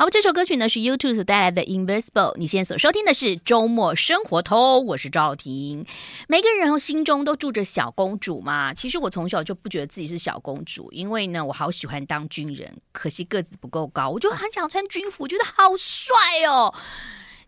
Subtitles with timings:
[0.00, 2.36] 好，这首歌曲呢是 YouTube 所带来的 Invisible。
[2.36, 5.84] 你现在所收听的是周末生活通，我是赵婷。
[6.28, 8.72] 每个人心中都住着小公主嘛。
[8.72, 16.14] 其实我从小就不觉得自己是小公主，因为呢，我好喜欢当军人，可惜个子不够高，我就很想穿军服，我觉得好帅
[16.46, 16.72] 哦。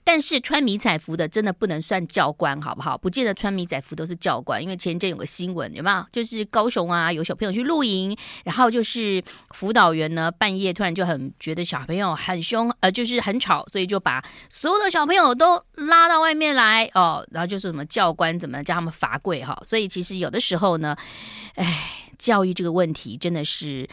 [0.02, 2.96] 但是穿迷彩服的真的不能算教官，好不好？
[2.96, 6.04] 不见得穿迷彩服都是教官，因为前阵有个新闻，有没有？
[6.10, 19.62] 就是高雄啊，有小朋友去露营，然后就是辅导员呢，半夜突然就很觉得小朋友很凶，呃，就是很吵，所以就把所有的小朋友都拉到外面来哦，然后就是什么教官怎么叫他们罚跪哈。
[19.66, 20.96] 所以其实有的时候呢，
[21.54, 23.88] 哎，教育这个问题真的是。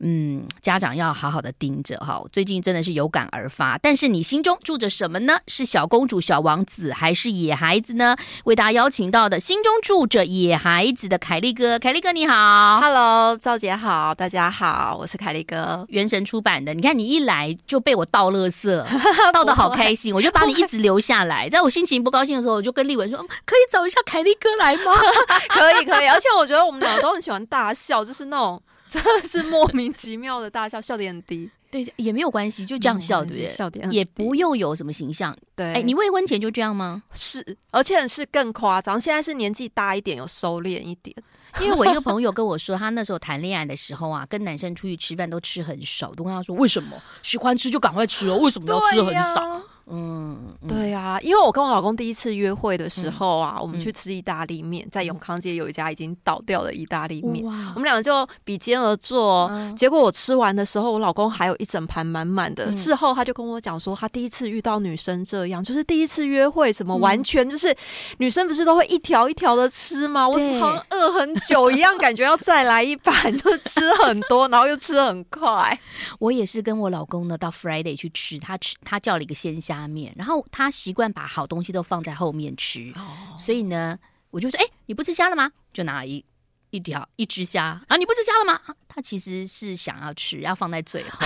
[0.00, 2.22] 嗯，家长要好好的盯着哈。
[2.30, 5.38] 最近真的是有感而发，但是你心中住着什么呢？
[5.48, 8.14] 是小公主、小王子，还是野孩子呢？
[8.44, 16.74] 为大家邀请到的，心中住着野孩子的凯利哥，凯利哥你好，Hello，赵姐好，大家好，我是凯利哥，原神出版的。
[16.74, 18.84] 你看你一来就被我倒垃圾，
[19.32, 21.48] 倒的好开心，我就把你一直留下来。
[21.48, 24.92] 在我心情不高兴的时候，我就跟丽文说，可以找一下凯利哥来吗？
[25.48, 26.06] 可以，可以。
[26.06, 28.62] 而且我觉得我们两个都很喜欢大笑，就是那种。
[28.88, 33.48] 真的是莫名其妙的大笑，笑点很低， 对，也没有关系，就这样笑，对不对？
[33.48, 35.74] 笑点也不用有什么形象，对。
[35.74, 37.02] 哎，你未婚前就这样吗？
[37.12, 39.00] 是，而且是更夸张。
[39.00, 41.16] 现在是年纪大一点，有收敛一点。
[41.58, 49.62] 因为我一个朋友跟我说，他那时候谈恋爱的时候啊，跟男生出去吃饭都吃很少，都跟他说为什么喜欢吃就赶快吃哦，为什么要吃很少？
[49.88, 59.46] 嗯，对啊，因为我跟我老公第一次约会的时候啊，嗯、我们去吃意大利面，在永康街有一家已经倒掉的意大利面，哇我们两个就比肩而坐。
[59.52, 62.64] 嗯、结果我吃完的时候，我老公还有一整盘满满的。
[62.64, 67.76] 嗯、事后他就跟我讲说，他第一次遇到女生这样，就是第一次约会，怎么完全就是、嗯、
[68.18, 70.28] 女生不是都会一条一条的吃吗？
[70.28, 75.78] 我怎么好像饿很久一样，感觉要再来一盘，就是吃很多，然后又吃很快。
[76.18, 79.75] 我也是跟我老公呢到 Friday 去吃，他吃他叫了一个鲜虾。
[79.76, 83.98] 拉面，然后他习惯把好东西都放在后面吃，哦、所以呢，
[84.30, 86.24] 我就说：“哎，你不吃虾了吗？”就拿了一
[86.70, 88.60] 一条一只虾啊，你不吃虾了吗？
[88.88, 91.20] 他其实是想要吃，要放在最后。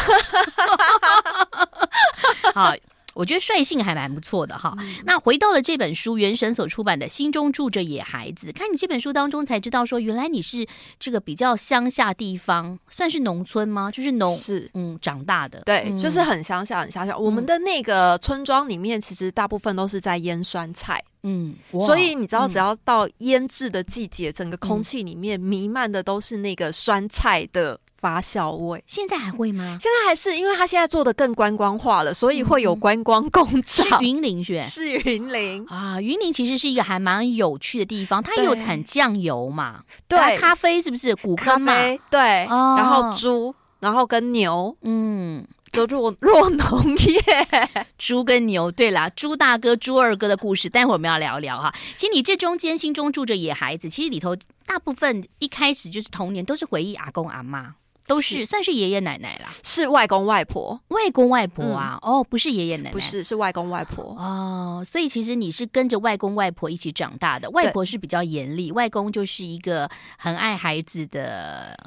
[2.54, 2.74] 好。
[3.20, 4.74] 我觉得率性还蛮不错的哈。
[4.78, 10.66] 嗯、那回到了这本书，原神所出版的《心中住着野孩子》，看你这本书当中才知道说，原来你是
[10.98, 13.90] 这个比较乡下地方，算是农村吗？
[13.90, 17.14] 就是农是嗯长大的，对，嗯、就是很乡下，很乡下。
[17.14, 27.78] 我们的那个村庄里面，其实大部分都是在腌酸菜，嗯，所以你知道，只要到腌制的季节，嗯、整个空气里面弥漫的都是那个酸菜的。
[28.00, 29.76] 发酵味，现在还会吗？
[29.80, 33.86] 现在还是，因为他现在做的更观光化了，所以会有观光工厂。
[33.86, 34.60] 是云林是？
[34.62, 41.14] 是云林啊，云林其实是一个还蛮有趣的地方，它也有产酱油嘛，对，咖啡是不是？
[41.16, 42.18] 古咖啡对，
[42.48, 45.46] 然后猪，然后跟牛，嗯。
[45.72, 47.22] 都弱弱农业，
[47.96, 48.72] 猪跟牛。
[48.72, 51.72] 对啦，猪大哥、猪二哥的故事，待会儿我们要聊聊哈。
[51.96, 54.34] 其实你这中间心中住着野孩子，其实里头
[54.66, 57.76] 大部分一开始就是童年，都是回忆阿公阿妈，
[58.10, 64.16] 都是，是算是爷爷奶奶啦，是外公外婆，外公外婆啊，嗯、哦，不是爷爷奶奶，不是，是外公外婆。
[64.18, 64.82] 哦。
[64.84, 69.88] 所以其实你是跟着外公外婆一起长大的，外婆是比较严厉，外公就是一个
[70.18, 71.78] 很爱孩子的。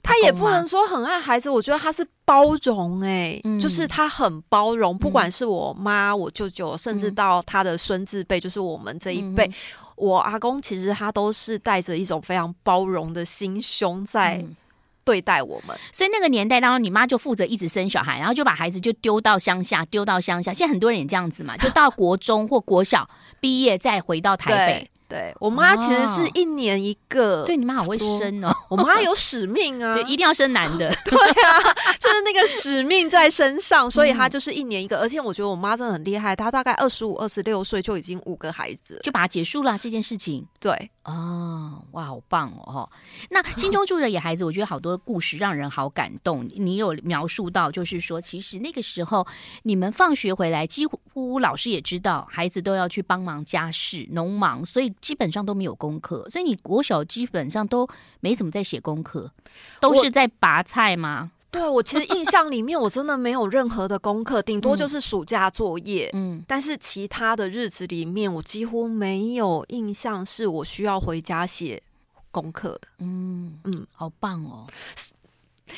[0.00, 9.52] 他也不能说很爱孩子，我觉得他是包容、欸，哎、嗯，就是他很包容，不管是我妈、我舅舅，甚至到他的孙子辈，就是我们这一辈，嗯、
[9.96, 14.42] 我阿公其实他都是带着一种非常包容的心胸在
[15.08, 15.74] 对待我们。
[15.90, 20.52] 所以那个年代当中，你妈就负责一直生小孩，然后就把孩子就丢到乡下，丢到乡下。
[20.52, 23.08] 现在很多人也这样子嘛， 就到国中或国小
[23.40, 24.90] 毕业再回到台北。
[25.08, 40.90] 对，我妈其实是一年一个，对，你妈好会生哦，我妈有使命啊， 对，一定要生男的， 对啊，就是那个使命在身上，所以她就是一年一个，而且我觉得我妈真的很厉害，她大概二十五、二十六岁就已经五个孩子，就把它结束了这件事情，对。
[41.08, 42.88] 哦，哇，好棒哦！
[43.30, 46.46] 那心 中住着野孩子，我觉得好多故事让人好感动。
[46.54, 49.26] 你有描述到，就是说，其实那个时候
[49.62, 56.28] 你们放学回来，几乎老师也知道孩子都要去帮忙家事、农忙，所以基本上都没有功课。
[56.28, 57.88] 所以你国小基本上都
[58.20, 59.32] 没怎么在写功课，
[59.80, 61.30] 都是在拔菜吗？
[61.50, 66.10] 对，我其实印象里面，我真的没有任何的功课，顶多就是暑假作业。
[66.12, 71.82] 嗯，但是其他的日子里面，我几乎没有印象是我需要回家写
[72.30, 72.88] 功课的。
[72.98, 74.66] 嗯嗯，好棒哦！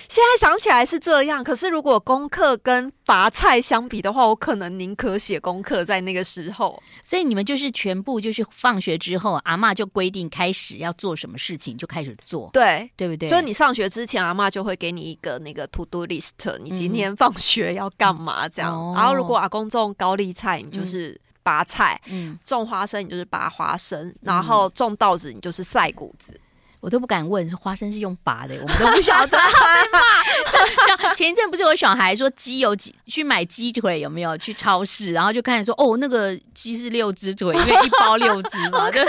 [0.09, 6.81] 现在想起来是这样，可是如果功课跟拔菜相比的话，我可能宁可写功课在那个时候。
[7.03, 13.29] 所以你们就是全部就是放学之后，阿嬷就规定开始要做什么事情就开始做，对对不对？
[13.29, 18.73] 就是你上学之前，阿嬷就会给你一个那个 to do list，你今天放学要干嘛这样。
[18.75, 26.39] 嗯、然后如果阿公种高丽菜，你就是拔菜；嗯，种花生，你就是拔花生；嗯、然后种稻子，你就是晒谷子。
[26.81, 29.39] 我都不敢问，花生是用拔的，我们都不晓得。
[30.87, 34.37] 像前一阵不是有小孩说鸡有几去买鸡腿有没有？
[34.39, 38.91] 去超市，然后就看说哦，那个鸡是六只腿，因为一包六只嘛。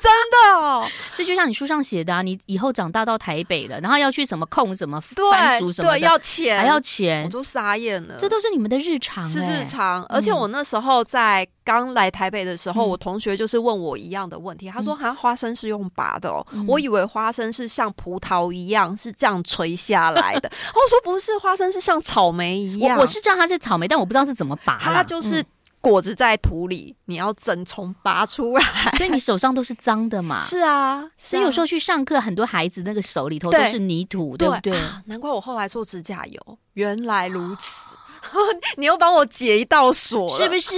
[0.00, 8.14] 真的哦，所以就像你书上写的，啊，你以后长大到台北了，然后要去什么控什么番薯什么的，要钱还要钱，我都傻眼了。
[8.18, 10.04] 这都是你们的日常，欸，是日常。
[10.04, 20.50] 而且我那时候在刚来台北的时候，嗯、我同学就是问我一样的问题，他说：“哈，花生是用拔的。”嗯、我以为花生是像葡萄一样是这样垂下来的。
[20.74, 22.96] 我说不是，花生是像草莓一样。
[22.96, 24.78] 我，我是知道它是草莓，但我不知道是怎么拔。
[24.78, 25.44] 它就是
[25.80, 28.64] 果子在土里，嗯、你要整丛拔出来。
[28.96, 30.40] 所以你手上都是脏的嘛？
[30.40, 35.02] 是啊，所以有时候去上课，很多孩子那个手里头都是泥土，对，对不对，对、啊？
[35.06, 37.94] 难怪我后来做指甲油，原来如此。
[38.76, 40.74] 你又帮我解一道锁，是不是？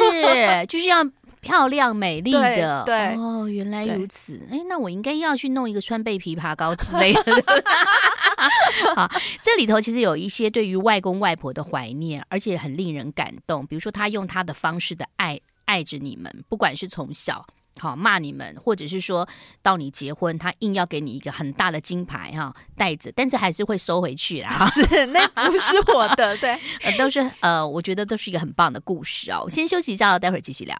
[0.69, 1.03] 就是要。
[1.41, 2.85] 漂亮美丽的，
[3.17, 4.41] 哦，原来如此。
[4.51, 7.23] 哎，那我应该要去弄一个川贝枇杷膏之类的。
[8.95, 9.11] 好，
[9.43, 13.67] 这里头其实有一些对于外公外婆的怀念，而且很令人感动。
[13.67, 17.45] 比如说，他用他的方式的爱爱着你们，不管是从小
[17.79, 19.29] 好骂你们，或者是说
[19.63, 24.69] 到你结婚，他硬要给你一个很大的金牌哈袋子，但是还是会收回去啦。
[24.71, 29.43] 是， 那不是我的，对， 呃，都是呃，我觉得都是一个很棒的故事哦。
[29.45, 30.77] 我先休息一下，待会儿继续聊。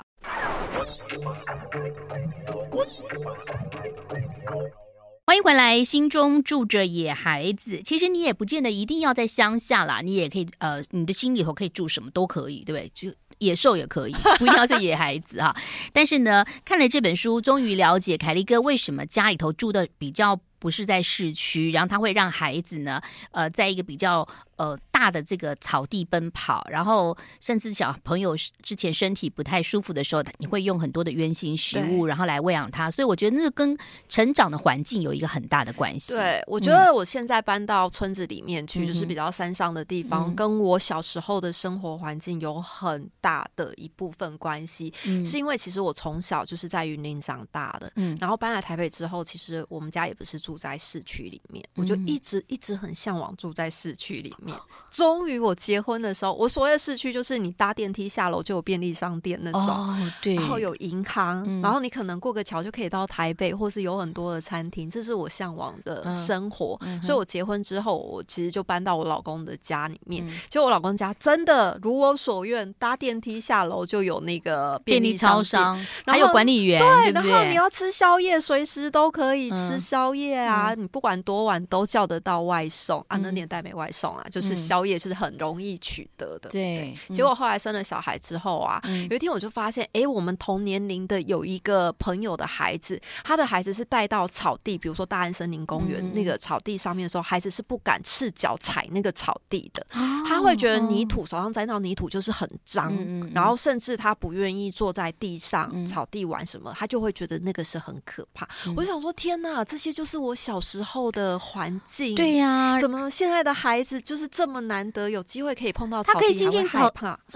[5.27, 7.83] 欢迎回来，心中住着野孩子。
[7.83, 12.91] 其实你也不见得一定要在乡下啦，你也可以呃，你的心里头可以住什么都可以，对不对？
[12.95, 15.55] 就野兽也可以， 不一定要是野孩子哈。
[15.93, 23.01] 但是呢，看了这本书，终于了解凯利哥为什么家里头住的比较不是在市区，然后他会让孩子呢，
[23.33, 24.27] 呃，在一个比较。
[24.59, 32.91] 呃，大的这个草地奔跑，然后甚至小朋友之前身体不太舒服的时候，你会用很多的圆形食物，然后来喂养他。
[32.91, 33.79] 所以我觉得那个跟
[34.09, 36.15] 成长的环境有一个很大的关系。
[36.15, 44.93] 对，我觉得我现在搬到村子里面去，嗯、就是比较山上的地方，嗯、跟我小时候的生活环境有很大的一部分关系。
[45.07, 54.59] 嗯、是因为其实我从小就是在云林长大的，嗯，然后搬来台北之后，其实我们家也不是住在市区里面，嗯、我就一直一直很向往住在市区里面。
[54.91, 66.77] 终于，我结婚的时候，我所谓的市区就是你搭电梯下楼就有便利商店那种，哦、对，然后有银行，嗯、然后你可能过个桥就可以到台北，或是有很多的餐厅，这是我向往的生活。
[66.81, 70.27] 嗯、所以，我结婚之后，我其实就搬到我老公的家里面。
[70.49, 83.21] 就、嗯、我老公家真的如我所愿，搭电梯下楼就有那个便利超商，还有管理员，对，对对，然后你要吃宵夜，随时都可以吃宵夜啊，嗯、你不管多晚都叫得到外送、嗯、啊。
[83.23, 84.49] 那年代没外送啊，就是。
[84.49, 86.49] 是宵夜，是很容易取得的。
[86.51, 88.81] 对，结果后来生了小孩之后啊，
[89.11, 99.85] 有一天我就发现，哎，我们同年龄的有一个朋友的孩子，他的孩子是带到草地，比如说大安森林公园那个草地上面的时候，孩子是不敢赤脚踩那个草地的，
[100.27, 102.95] 他会觉得泥土手上沾到泥土就是很脏，
[103.35, 108.49] 然后甚至他不愿意坐在地上草地玩什么，他就会觉得那个是很可怕。
[108.77, 112.15] 我想说，天哪，这些就是我小时候的环境。
[112.15, 114.29] 对呀，怎么现在的孩子就是？
[114.29, 116.93] 这么难得有机会可以碰到草地，他可以亲近草，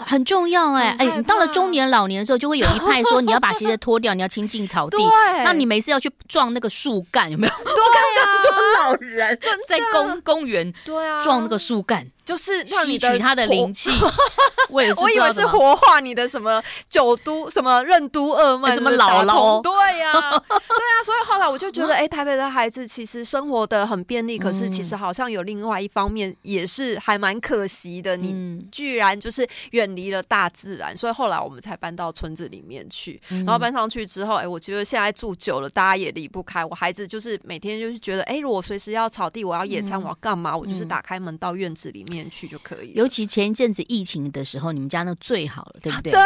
[0.06, 1.16] 很重要哎哎！
[1.16, 4.98] 你到了中年老年的时候，就会有一派说你要把鞋子脱掉，你要亲近草地。
[5.44, 7.52] 那你每次要去撞那个树干，有没有？
[7.64, 12.06] 对啊， 很多老人在公公园对啊撞那个树干。
[12.24, 13.90] 就是吸取他的灵气，
[14.70, 42.21] 我以为是活化你的什么九都什么任督二脉，什么姥姥，对呀， 对啊，所以后来我就觉得，哎，台北的孩子其实生活的很便利，可是其实好像有另外一方面也是还蛮可惜的，你居然就是远离了大自然，所以后来我们才搬到村子里面去，然后搬上去之后，哎，我觉得现在住久了，大家也离不开我孩子，就是每天就是觉得，哎，如果随时要草地，我要野餐，我要干嘛，我就是打开门到院子里面。
[42.22, 46.12] 面去就可以，尤其前一阵子疫情的时候，你们家那最好了，对不对？
[46.12, 46.20] 对，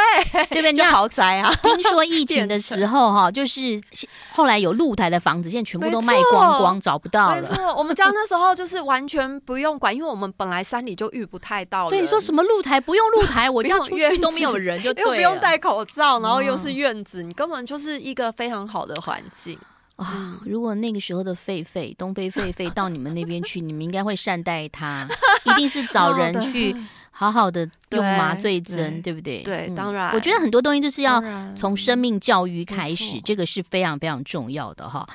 [0.51, 0.73] 对不对？
[0.77, 1.53] 就豪宅啊！
[1.63, 3.81] 听说疫情的时候，哈，就是
[4.33, 7.41] 后来有露台的房子，现在全部都卖光光，找不到了。
[7.41, 11.89] 没错，我们家那时候就是完全不用管，因为我们本来山里就遇不太到。
[11.91, 19.59] 对，说什么露台不用露台，我家出去都没有人，就对，又不用戴口罩，然后又是院子，你根本就是一个非常好的环境。
[19.97, 20.39] 啊！
[20.45, 25.09] 如果那个时候的狒狒东非狒狒到你们那边去，你们应该会善待它，
[25.45, 26.77] 一定是找人去
[27.11, 29.43] 好好的 用麻醉针，对不对？
[29.43, 30.11] 对，当然。
[30.15, 31.23] 我觉得很多东西就是要
[31.57, 35.09] 从生命教育开始，这个是非常非常重要的哈。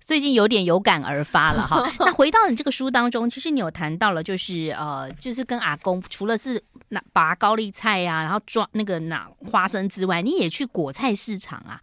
[0.00, 1.84] 最近有点有感而发了哈。
[1.98, 11.80] 那回到你这个书当中，其实你有谈到了，就是呃，就是跟阿公除了是拿拔高丽菜呀，然后抓那个拿花生之外，你也去果菜市场啊。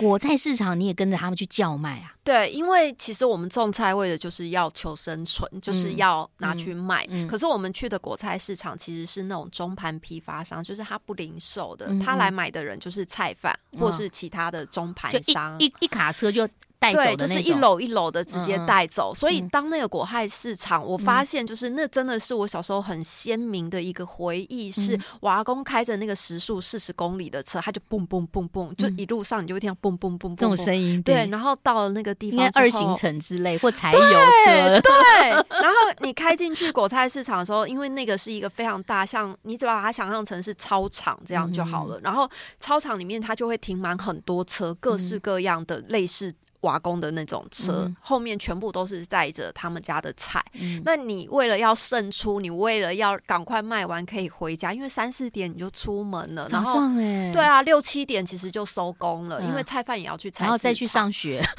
[0.00, 2.14] 果菜市场，你也跟着他们去叫卖啊？
[2.24, 7.04] 对，因为其实我们种菜为的就是要求生存，就是要拿去卖。
[7.10, 16.48] 嗯嗯、可是我们去的果菜市场其实是那种中盘批发商，就是他不零售的，嗯、他来买的人就是菜贩、嗯、或是其他的中盘商，一一,一卡车就。
[16.80, 19.12] 对，就是一篓一篓的直接带走。
[19.12, 31.02] 嗯、所以当那个果菜市场，嗯、我发现就是那真的是我小时候很鲜明的一个回忆，是我阿公开着那个时速四十公里的车，他就蹦蹦蹦蹦，就一路上你就会听到蹦蹦蹦蹦这种声音。
[31.02, 34.80] 对，然后到了那个地方，二行程之类或柴油车。
[34.80, 35.28] 对，
[35.60, 41.98] 然后你开进去果菜市场的时候，因为那个是一个非常大，像你只把它想象成是操场这样就好了。
[41.98, 42.26] 嗯、然后
[42.58, 46.34] 操场里面它就会停满很多车，各式各样的类似。
[46.60, 50.44] 瓦工的那种车，嗯、后面全部都是载着他们家的菜。
[50.54, 56.46] 嗯、那你为了要胜出，你为了要赶快卖完可以回家，因为三四点你就出门了。
[56.48, 61.42] 早上哎、欸，对啊，六七点其实就收工了，嗯、因为菜贩也要去菜，然后再去上学。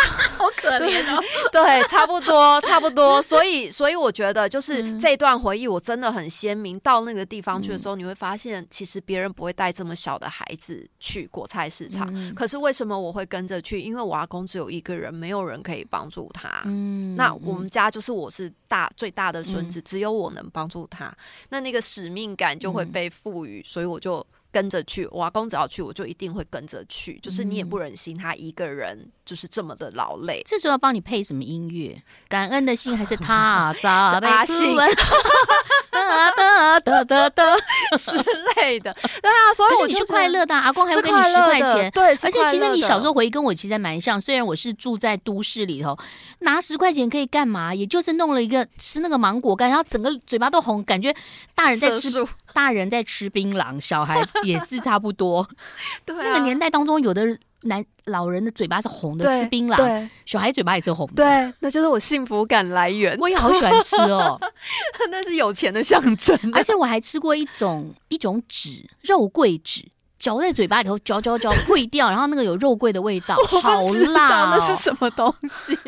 [0.36, 0.46] 好
[0.78, 1.22] 可怜哦，
[1.52, 3.20] 对， 差不多， 差不多。
[3.20, 6.78] 所以，所以我觉得就是这段回忆，我真的很鲜明。
[6.80, 12.08] 到那个地方去的时候，你会发现，其实别人不会带这么小的孩子去果菜市场。
[12.14, 13.80] 嗯、可是为什么我会跟着去？
[13.80, 16.62] 因为我阿公只有一个人，没有人可以帮助他。
[16.64, 21.14] 嗯，那我们家就是我是大最大的孙子，嗯、只有我能帮助他。
[21.50, 24.26] 那那个使命感就会被赋予，嗯、所以我就。
[24.52, 27.18] 跟着去，我阿公只要去，我就一定会跟着去。
[27.20, 30.42] 就是你也不忍心他一个人就是这么的劳累。
[30.44, 32.02] 这时候要帮你配什么音乐？
[32.28, 34.76] 感恩的心还是他 咋阿信？
[35.90, 37.56] 哒哒哒哒
[37.98, 38.16] 之
[38.56, 45.98] 类的，对啊，所以我你是快乐的，阿公还会给你十块钱，对，而且其实你小时候回忆跟我其实蛮像，虽然我是住在都市里头，
[46.40, 47.74] 拿十块钱可以干嘛？
[47.74, 51.14] 也就是弄了一个吃那个芒果干，然后整个嘴巴都红，感觉
[51.54, 55.46] 大人在吃，大人在吃槟榔，小孩也是差不多。
[56.06, 57.26] 对，那个年代当中，有的
[57.62, 63.16] 男老人的嘴巴是红的，吃槟榔，小孩嘴巴也是红的，对，那就是我幸福感来源。
[63.18, 64.40] 我也好喜欢吃哦，
[65.10, 66.38] 那是有钱的象征。
[66.54, 69.86] 而且我还吃过一种一种纸，肉桂纸，
[70.18, 74.48] 嚼在嘴巴里头，嚼嚼嚼，溃掉，然后那个有肉桂的味道， 好辣哦！
[74.52, 75.78] 那是什么东西？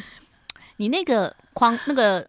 [0.76, 2.26] 你那个框那个。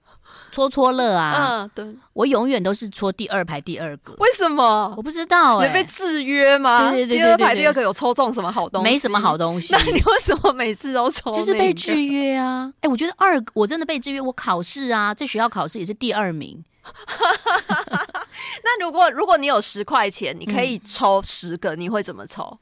[0.51, 4.13] 戳戳乐啊，嗯，对，我永远都是戳第二排第二个。
[4.19, 4.93] 为什么？
[4.97, 5.67] 我不知道哎、欸。
[5.67, 6.91] 你被制约吗？
[6.91, 8.89] 对对对，对，对，对，第二排第二个有抽中什么好东西？
[8.89, 9.73] 没什么好东西。
[9.73, 11.31] 那你为什么每次都抽？
[11.31, 12.71] 就是被制约啊！
[12.81, 14.19] 哎、欸，我觉得二我真的被制约。
[14.19, 16.63] 我考试啊，在学校考试也是第二名。
[18.63, 22.57] 那如果如果你有十块钱，你可以抽十个，嗯、你会怎么抽？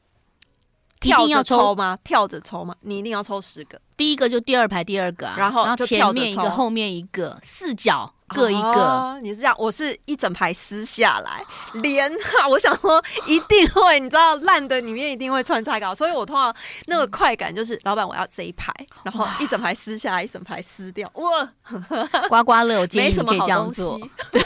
[1.00, 1.98] 跳着抽吗？
[2.04, 2.76] 跳着抽吗？
[2.82, 3.80] 你一定要抽十个。
[3.96, 8.72] 第一个就第二排第二个啊，然后然后前面一个，后面一个，四角各一个。
[8.72, 11.44] 哦，你是这样，我是一整排撕下来
[11.82, 12.48] 连啊！
[12.50, 16.54] 我想说一定会，你知道烂的里面一定会穿菜糕，所以我通常
[16.86, 18.72] 那个快感就是，老板我要这一排，
[19.04, 21.12] 然后一整排撕下来，一整排撕掉。
[21.16, 21.52] 哇，
[22.30, 24.00] 刮刮乐，我建议你可以这样做。
[24.32, 24.40] 对，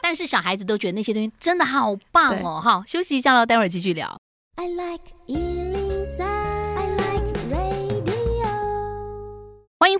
[0.00, 2.60] 但是小孩子都觉得那些东西真的好棒哦！
[2.62, 4.16] 好，休息一下喽，待会儿继续聊。
[4.54, 5.71] I like 欢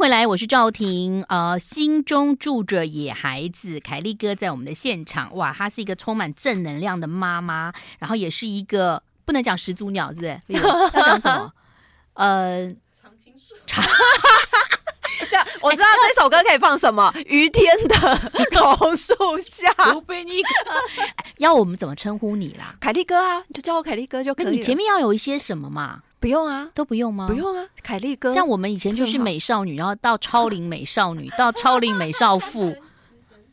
[0.03, 1.23] 回来，我是赵婷。
[1.29, 5.33] 呃，心中住着野孩子，凯利哥在我们的现场。
[5.37, 10.41] 哇，她是一个充满正能量的妈妈，然后也是一个不能讲始祖鸟，是不是？
[10.59, 11.53] 要讲什么？
[12.15, 12.69] 呃，
[13.01, 13.55] 常青树。
[15.63, 17.15] 我知道这首歌可以放什么？
[17.27, 17.97] 于天的
[18.51, 19.73] 榕树下。
[21.39, 22.75] 要我们怎么称呼你啦？
[22.81, 26.03] 凯利哥啊，就叫我凯利哥就可以前面要有一些什么嘛？
[26.23, 27.27] 不用啊，都不用吗？
[27.27, 28.33] 不用啊，凯莉哥。
[28.33, 32.75] 像我们以前就是美少女，然后到超龄美少女， 到超龄美少妇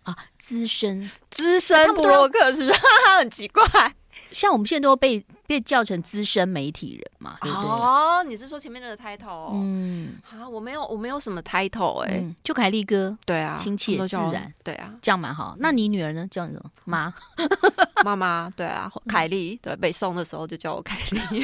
[0.04, 2.80] 啊，资深资深布洛克是不是？
[3.18, 3.66] 很奇怪。
[4.32, 7.68] 像我们现在都被被叫成资深媒体人嘛，对不对？
[7.68, 9.50] 哦，你是说前面那个 title？
[9.54, 15.56] 嗯，啊，我没有，我没有什么 title 哎，就凯利哥，对啊，亲切自然，对啊，这样蛮好。
[15.58, 16.28] 那你女儿呢？
[16.30, 16.70] 叫你什么？
[16.86, 17.12] 妈，
[18.06, 21.44] 妈妈，对啊，凯利，对，北宋的时候就叫我凯利。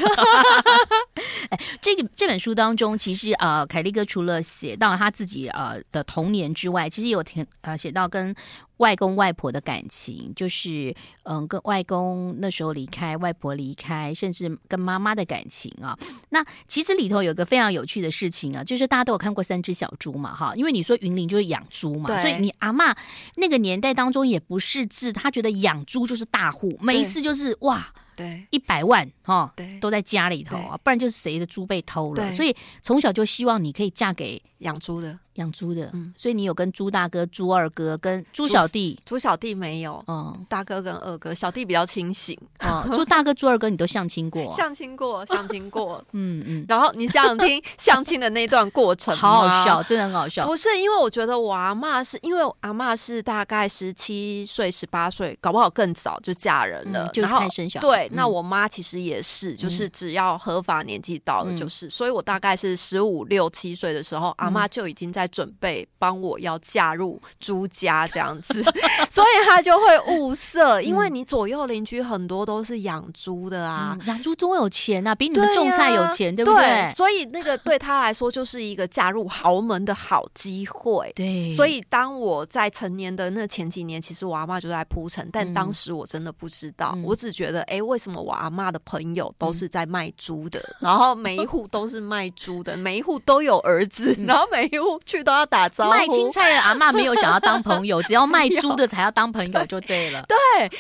[1.49, 8.35] 哎，这个这本书当中，其实呃，凯利哥除了写到他自己呃的童年之外，其实有填呃写到跟
[8.77, 10.93] 外公外婆的感情，就是
[11.23, 15.97] 嗯、呃，跟外公那时候离开，外婆离开，甚至跟妈妈的感情啊。
[16.29, 22.95] 那其实里头有个非常有趣的事情啊，就是大家都有看过三只小猪嘛，哈，因为你说云林就是养猪嘛，所以你阿嬷
[23.35, 27.85] 那个年代当中也不是字，她觉得养猪就是大户，每一次就是哇。
[28.17, 35.19] 对，一百万哈，对，都在家里头啊，不然就是谁的猪被偷了，所以从小就希望你可以嫁给养猪的。
[35.35, 50.45] 养猪的，嗯，所以你有跟猪大哥、猪二哥、跟猪小弟，猪小弟没有，嗯，大哥跟二哥，小弟比较清醒，嗯，猪大哥、猪二哥你都相亲过， 相亲过，相亲过， 嗯嗯，然后你想想听 相亲的那段过程，好好笑，真的很好笑。
[50.45, 57.87] 不是因为我觉得我阿妈是因为阿妈是大概十七岁、十八岁，搞不好更早就嫁人了，就是太生小孩。
[57.87, 65.87] 对，那我妈其实也是，就是只要合法年纪到了，就是，所以我大概是十五六七岁的时候，阿妈就已经在准备。
[65.97, 68.61] 帮我要嫁入朱家这样子，
[69.09, 76.91] 所以他就会物色，因为你左右邻居很多都是养猪的啊，养猪多有钱啊，比你们种菜有钱，对不对？
[76.93, 81.11] 所以那个对他来说就是一个嫁入豪门的好机会。
[81.15, 95.91] 对，所以当我在成年的那前几年，其实我阿妈就在铺陈，但当时我真的不知道，我只觉得，哎，为什么我阿妈的朋友都是在卖猪的，然后每一户都是卖猪的，每一户都有儿子，然后每一户去都要打招呼。
[95.91, 100.23] 卖青菜的阿妈没有想要当朋友，只要卖猪的才要当朋友就对了。
[100.29, 100.37] 对，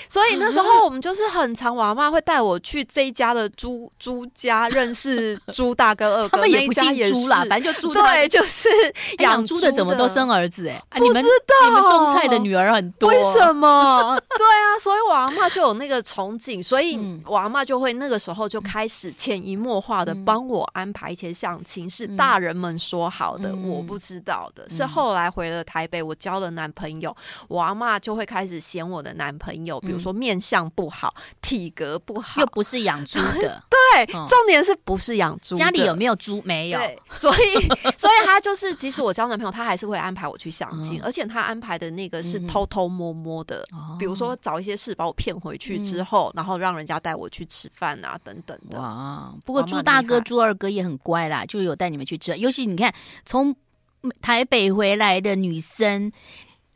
[0.09, 7.93] 所以那时候我们就是很常，我阿妈会带我去这一家的猪 猪家认识猪大哥二哥，他们也不姓猪啦，反正就猪。
[7.93, 8.69] 对，就是
[9.19, 10.81] 养猪的怎么都生儿子哎？
[10.99, 14.19] 不知道，你们种菜的女儿很多，为什么？
[14.29, 25.05] 对啊，所以我阿妈就有那个憧憬，所以我阿妈就会那个时候就开始潜移默化的帮我安排一些相亲，是大人们说好的，我不知道的，是后。
[25.15, 27.15] 来回了台北，我交了男朋友，
[27.47, 33.63] 我阿妈就会开始嫌我的男朋友，比如说面相不好、体格不好，又不是养猪的。
[33.69, 35.55] 对，重点是不是养猪？
[35.55, 36.41] 家里有没有猪？
[36.43, 36.79] 没有。
[37.13, 37.61] 所以，
[37.97, 43.65] 所以他就是，即使我交男朋友，他还是会安排我去相亲，而且他安排的那个是偷偷摸摸的，
[43.97, 48.79] 比如说找一些事把我骗回去之后，然后让人家带我去吃饭啊，等等的。
[48.79, 49.31] 哇！
[49.45, 52.93] 不过猪大哥、猪二哥也很乖啦，就有带你们去吃，尤其你看
[53.25, 53.55] 从。
[54.21, 56.11] 台北回来的女生，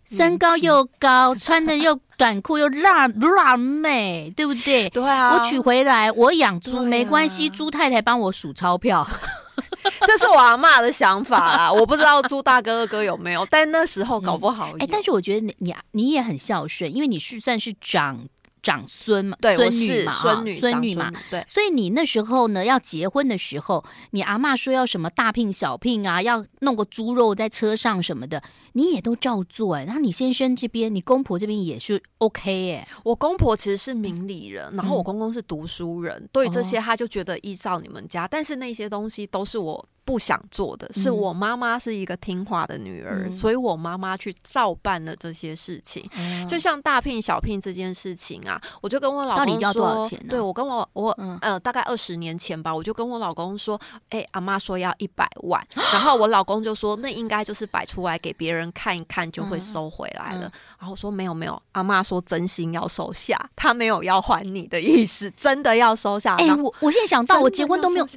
[0.05, 4.89] 身高又高，穿的又短裤又辣辣妹，对不对？
[4.89, 9.08] 对啊，我娶回来，我养猪没关系，猪太太帮我数钞票，
[10.08, 11.71] 这是我阿妈的想法啊。
[11.73, 14.71] 我不知道猪大哥二哥有没有，但那时候搞不好。
[14.80, 18.19] 哎，但是我觉得你你你也很孝顺，因为你是算是长。
[18.62, 21.45] 长孙嘛，对，孙女嘛，孙女，孙女嘛，对。
[21.48, 28.41] 所以你那时候呢，要结婚的时候，你阿妈说要什么大聘小聘啊，要弄个猪肉在车上什么的，
[28.74, 29.86] 你也都照做哎。
[29.86, 32.88] 然后你先生这边，你公婆这边也是 OK 哎。
[33.04, 39.89] 我公婆其实是明理人，然后我公公是读书人，对于这些他就觉得依照你们家，但是那些东西都是我。
[40.10, 46.10] 不想做的是，我妈妈是一个听话的女儿，嗯、所以我妈妈去照办了这些事情。
[46.17, 50.26] 嗯、就像大聘小聘这件事情啊，我就跟我老公说，到底要多少钱呢？
[50.30, 60.48] 对，我跟我我、嗯、呃，大概二十年前吧，我就跟我老公说，哎、欸，阿妈说要一百万，然后我老公就说，那应该就是摆出来给别人看一看就会收回来了。
[60.48, 66.34] 嗯、然后我说没有没有，阿妈说真心要收下，她没有要还你的意思，真的要收下。
[66.38, 68.08] 哎、欸，我我现在想到，我结婚都没有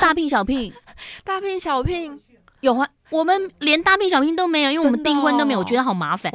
[0.00, 0.72] 大聘小聘。
[1.24, 2.22] 大大聘小聘
[2.60, 2.88] 有啊。
[3.10, 6.32] 我们连大聘小聘都没有，因为我们订婚都没有，我觉得好麻烦。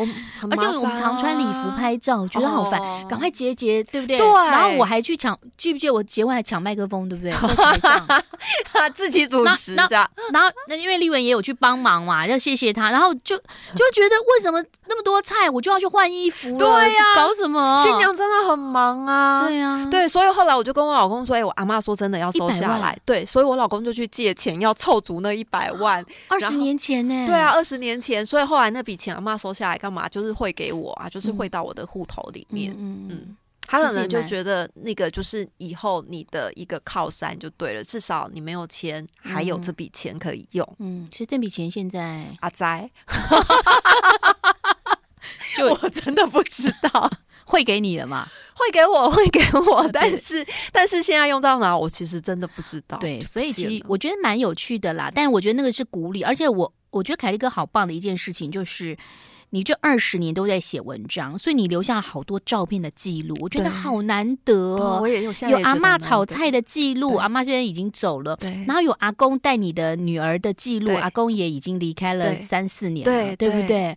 [0.49, 4.17] 而且我们常穿礼服拍照，觉得好烦，赶快结结，对不对？
[4.17, 4.27] 对。
[4.27, 7.33] 然后我还去抢，记不记得我结婚还抢麦克风，对不对？
[8.95, 10.09] 自己主持这样。
[10.31, 12.89] 然后那因为丽文也有去帮忙嘛，要谢谢他。
[12.91, 16.57] 然后就就觉得为什么那么多菜，我就要去换衣服？
[16.57, 17.75] 对呀，搞什么？
[17.83, 19.43] 新娘真的很忙啊。
[19.43, 26.03] 对呀，对，所以后来我就跟我老公说：“哎，我阿妈说真的要收下来。”对，所以我老公就去借钱，要凑足那一百万。
[26.27, 27.25] 二十年前呢？
[27.25, 27.49] 对啊。
[27.49, 30.07] 二十年前，所以后来那笔钱阿妈收下来干嘛？
[30.07, 32.73] 就是汇给我啊，就是汇到我的户头里面。
[32.77, 40.75] 嗯嗯，他可能就觉得那个就是以后你的一个靠山就对了，至少你没有钱，还有这笔钱可以用。
[40.79, 42.89] 嗯，其实这笔钱现在阿哉，
[45.55, 47.11] 就 我真的不知道
[47.49, 48.27] 汇给你的嘛？
[48.55, 52.97] 会给我， 会给我，但是但是现在用到哪，我其实真的不知道。
[52.97, 55.11] 对，所以其实我觉得蛮有趣的啦。
[55.13, 56.73] 但我觉得那个是鼓励，而且我。
[56.91, 58.97] 我觉得凯利哥好棒的一件事情就是，
[59.51, 64.97] 你这二十年都在写文章，所以你留下了好多照片的记录，我觉得好难得哦。
[64.99, 68.35] 我也有，有阿嬷炒菜的记录，阿妈现在已经走了。
[68.37, 73.95] 对，然后有阿公带你的女儿的记录，阿公也已经离开了三四年了，对不对？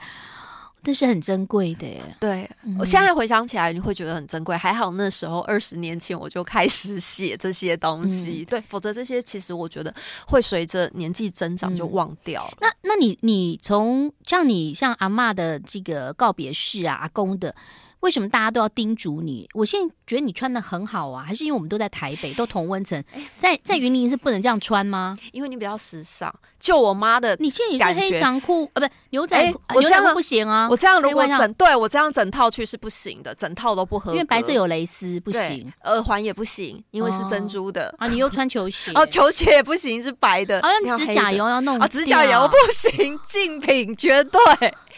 [0.83, 4.57] 但是很珍贵的耶，对，我现在回想起来，你会觉得很珍贵。
[4.57, 9.95] 还好那时候二十年前我就开始写这些东西，嗯、对，否则这些其实我觉得
[10.27, 12.53] 会随着年纪增长就忘掉了。
[12.53, 17.55] 嗯、那那你你从像你像阿嬷的这个告别式啊，阿公的。
[18.03, 19.49] 为什么大家都要叮嘱你？
[19.55, 23.03] 我现在觉得你穿的很好啊，还是因为我们都在台北，都同温层，
[23.39, 25.17] 在在云林是不能这样穿吗？
[25.33, 26.33] 因为你比较时尚。
[26.59, 30.69] 就我妈的，你现在也是黑长裤啊，不牛仔裤，我这样不行啊。
[30.71, 34.13] 我这样如果整对我这样整套去是不行的，整套都不合格。
[34.13, 38.07] 因为白色有蕾丝不行，耳环也不行，因为是珍珠的啊。
[38.07, 40.61] 你又穿球鞋 哦，球鞋也不行，是白的。
[40.63, 44.41] 好像指甲油要弄啊，指甲油不行， 竞品绝对，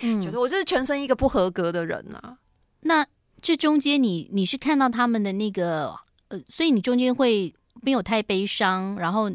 [0.03, 2.37] 嗯，觉得我就是全身一个不合格的人啊。
[2.85, 3.07] 那。
[3.43, 5.95] 这中间你你是看到他们的那个
[6.29, 9.31] 呃，所以你中间会没有太悲伤，然后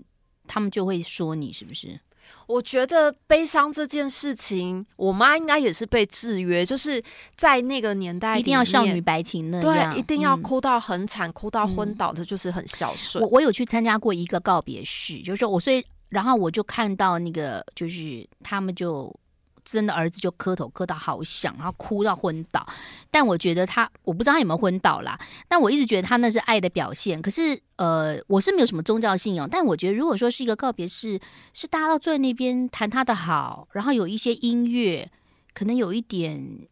[0.47, 1.99] 他们就会说你是不是？
[2.47, 6.99] 我觉得悲伤这件事情，我妈应该也是被制约，就是
[7.35, 13.23] 在那个年代一定要少女白情那样，对，一定要哭到很惨，嗯、哭到昏倒，这就是很孝顺。
[13.23, 19.15] 我我有去参加过一个告别式，就是说我所以然后我就看到那个就是他们就。
[19.63, 22.65] 真的儿子就磕头磕到好响，然后哭到昏倒。
[23.11, 25.19] 但我觉得他，我不知道他有没有昏倒啦。
[25.47, 27.21] 但我一直觉得他那是爱的表现。
[27.21, 29.47] 可是，呃，我是没有什么宗教信仰。
[29.49, 31.19] 但我觉得，如果说是一个告别式，
[31.53, 35.09] 是大家都坐在那边谈他的好，然后有一些音乐，
[35.53, 36.67] 可能有一点。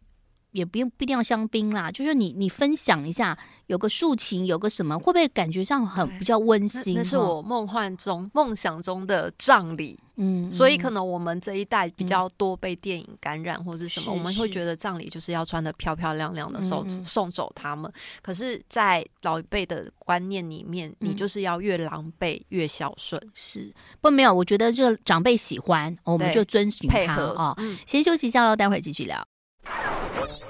[0.52, 6.96] 也不用不一定要香槟啦，就是你你分享一下，有个竖琴，有个什么，会不会感觉上很比较温馨？
[6.96, 17.92] 那，那是我梦幻中、梦想中的葬礼，嗯，所以可能我们这一代比较多被电影感染或者什么，嗯、我们会觉得葬礼就是要穿的漂漂亮亮的送送走他们。
[18.22, 23.22] 可是，在老一辈的观念里面，你就是要越狼狈越孝顺。
[23.36, 24.34] 是不没有？
[24.34, 27.54] 我觉得这长辈喜欢，我们就遵循他啊。
[27.58, 29.28] 嗯、先休息一下喽，待会儿继续聊。
[30.28, 30.44] 欢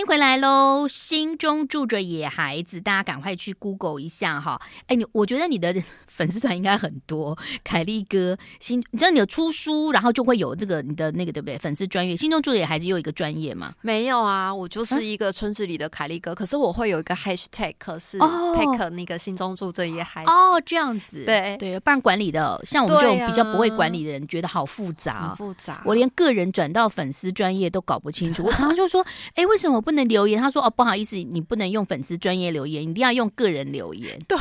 [0.00, 0.88] 迎回来喽！
[0.88, 4.60] 心中住着野孩子，大家赶快去 Google 一下哈。
[4.86, 5.74] 哎，你我觉得你的
[6.08, 7.38] 粉丝团应该很多。
[7.62, 11.56] 凯利哥，心，你知道你有出书，然后就会有这个你的那个对不对？
[11.58, 13.72] 粉丝专业，心中住着野孩子又有一个专业吗？
[13.82, 16.32] 没有啊，我就是一个村子里的凯利哥。
[16.32, 20.30] 啊、可是我会有一个 hashtag，是 take 那个心中住着野孩子。
[20.30, 25.82] 哦，这样子，对对，不然管理的像我们这种比较不会管理的人，觉得好复杂，啊、复杂。
[25.84, 28.42] 我连个人转到粉丝专业都搞不清楚。
[28.44, 29.04] 我常常就说，
[29.36, 29.83] 哎，为什么？
[29.84, 34.18] 我不能留言，他说：“哦，不好意思，你不能用粉丝专业留言，一定要用个人留言。
[34.26, 34.38] ”对，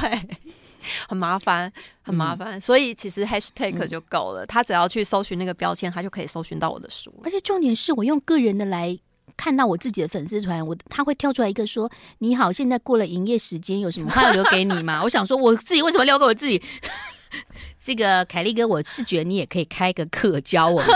[1.09, 1.69] 很麻烦，
[2.01, 2.53] 很麻烦。
[2.53, 7.13] 嗯、所以其实 hashtag 就够了，嗯、他只要去搜寻那个标签，他就可以搜寻到我的书。
[7.25, 8.97] 而且重点是我用个人的来
[9.35, 16.61] 看到我自己的粉丝团，我他会跳出来一个说：“你好，现在过了营业时间，有什么话要留给你吗？” 我想说，我自己为什么留给我自己？
[17.83, 20.89] 这个凯利哥，我是觉得你也可以开个课教我们。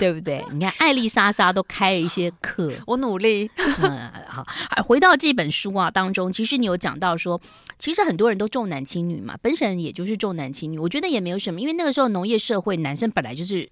[0.00, 0.44] 对不对？
[0.50, 3.48] 你看艾丽莎莎都开了一些课， 我努力。
[3.56, 4.44] 嗯，好，
[4.82, 7.40] 回到这本书啊当中，其实你有讲到说，
[7.78, 10.78] 其实很多人都重男轻女嘛，本身也就是重男轻女。
[10.78, 13.68] 我觉得也没有什么，因为那个时候农业社会，男生本来就是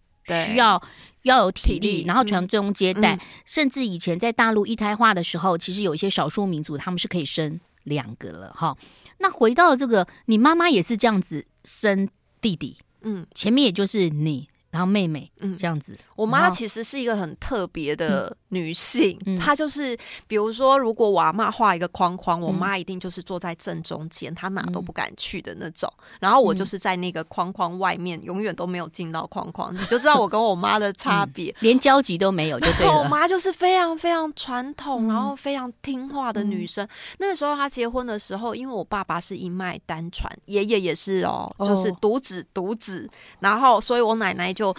[0.46, 0.80] 需要
[1.22, 7.58] 要有体力，然后传宗接代，嗯、甚至以前在大陆一胎化的时候，其实有一些少数民族他们是可以生
[7.90, 8.74] 两个了哈。
[9.18, 12.08] 那回到这个，你妈妈也是这样子生
[12.40, 14.48] 弟弟，嗯，前面也就是你。
[14.70, 15.98] 然后妹妹，嗯，这样子。
[16.14, 19.96] 我妈其实是一个很特别的女性，嗯、她就是，
[20.28, 25.92] 比如说，如果我阿嬷画一个框框，嗯、我妈一定就是坐在正中间，她哪都不敢去的那种。
[25.98, 32.92] 嗯、然后我就是在那个框框外面，永远都没有进到框框，你就知道我跟我妈的差别，嗯、连交集都没有，就对了。
[32.92, 36.84] 我妈就是非常非常传统，然后非常听话的女生。
[36.84, 43.08] 嗯、那个时候她结婚的时候，因为我爸爸是一脉单传，爷爷也是哦，就是独子独子，
[43.40, 44.50] 然后所以我奶奶。
[44.52, 44.74] 就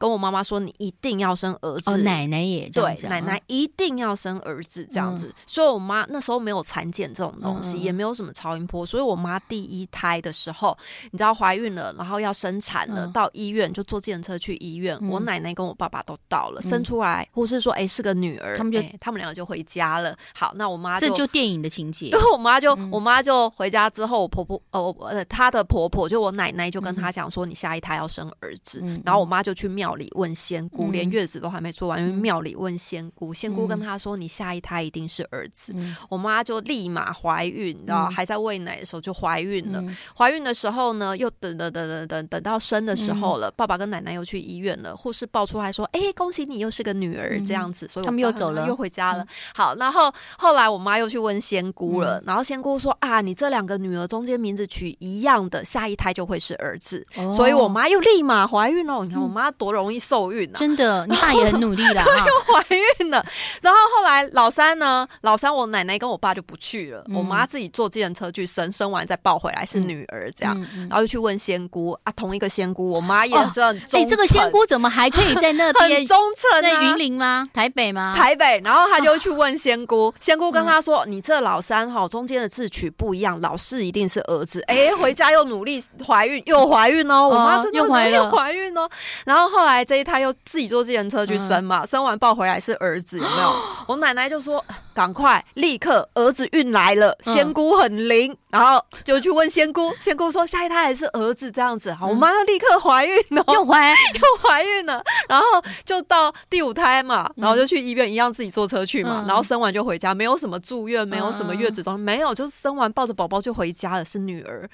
[0.00, 1.90] 跟我妈妈说，你一定要生儿子。
[1.90, 5.26] 哦，奶奶也对，奶奶一定要生儿子这样子。
[5.26, 8.86] 嗯、所以，我妈那时候没有产检这种东西，嗯、也没有什么超音波。
[8.86, 10.74] 所以我妈第一胎的时候，
[11.10, 14.96] 你知道怀孕了，然后要生产了，嗯、到医院就坐计程车去医院。
[15.02, 20.16] 嗯、我奶奶跟我爸爸都到了，嗯、生出来，或是说，哎、欸，是个女儿，他们就、欸、他们两个就回家了。
[20.34, 22.08] 好，那我妈这就电影的情节。
[22.08, 28.80] 对，我妈就、嗯、我妈就回家之后，我婆婆呃呃，她的婆婆就我奶奶就跟她讲说，你下一胎要生儿子。
[28.82, 29.89] 嗯、然后我妈就去庙。
[29.90, 35.72] 庙里问仙姑，嗯、连月子都还没做完，因为庙里问仙姑，仙姑跟她说：“你下一胎一定是儿子。
[35.74, 39.82] 嗯”我妈就立马怀孕，然后还在喂奶的时候就怀孕了。
[40.16, 49.24] 怀、嗯、孕的时候呢，又等等等等等等到生的时候了，嗯、爸爸跟奶奶又去医院了，护士抱出来说：“哎、欸，恭喜你又是个女儿。”这样子，所以他们又走了，又回家了。
[49.24, 57.04] 嗯、好，然后后来我妈又去问仙姑了，嗯、然后仙姑说：“啊，你这两个女儿中间名字取一样的，下一胎就会是儿子。
[57.16, 59.02] 哦”所以我妈又立马怀孕了。
[59.04, 60.56] 你看我妈多容易受孕啊！
[60.58, 62.64] 真的，你爸也很努力了， 又怀
[63.00, 63.24] 孕了。
[63.62, 65.06] 然后后来老三呢？
[65.22, 70.54] 老三我奶奶跟我爸就不去了，嗯、我妈自己坐计程车去生，生完再抱回来是女儿这样，
[70.88, 74.00] 然后又去问仙姑啊，同一个仙姑，我妈也是很忠诚。
[74.00, 75.90] 哎、哦欸，这个仙姑怎么还可以在那边？
[75.90, 77.48] 很忠诚、啊，在云林吗？
[77.52, 78.14] 台北吗？
[78.16, 78.60] 台北。
[78.64, 87.86] 然后他就去问仙姑，哦、 仙姑跟他说：“嗯、你这老三哈，中间的字取不一样，老四一定是儿子。”哎，回家又努力怀孕，又怀孕哦，我妈真的又
[88.30, 88.88] 怀孕哦。
[89.24, 93.54] 然后后来这一胎又自己坐自行车去生嘛，嗯、生完抱回来是儿子，有没有？
[93.86, 98.32] 我奶奶就说：“赶快，立刻，儿子运来了，仙姑很灵。
[98.32, 101.92] 嗯”然后就去问仙姑，仙姑说下一胎还是儿子这样子。
[101.92, 105.02] 好，我妈就立刻怀孕了，又怀 又怀孕了。
[105.28, 105.44] 然后
[105.84, 109.22] 就到第五胎嘛，然后就去医院，一样自己坐车去嘛。
[109.22, 114.68] 嗯、然后生完就回家，没有什么住院，没有什么月子中，没有，就是生完抱着宝宝就回家了，是女儿。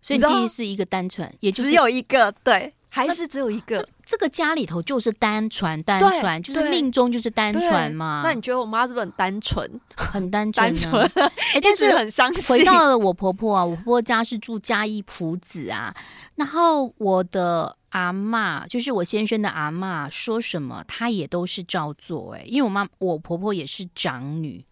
[0.00, 2.72] 所以第一是一个单纯，也就只有一个对。
[2.88, 8.22] 还是只有一个，这个家里头就是单传单传，就是命中就是单传嘛。
[8.24, 9.80] 那你觉得我妈是不是很单纯？
[9.96, 10.72] 很单纯，
[11.52, 12.56] 哎，但是很伤心。
[12.56, 15.92] 回到了我婆婆啊，我婆婆家是住嘉义埔子啊，
[16.36, 22.36] 然后我的阿妈，就是我先生的阿妈，说什么她也都是照做。
[22.36, 24.64] 哎，因为我妈我婆婆也是长女，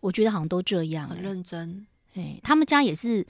[0.00, 1.86] 我觉得好像都这样，很认真。
[2.14, 3.26] 哎，他们家也是。